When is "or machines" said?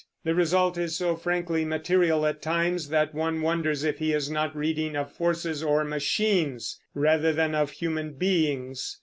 5.61-6.79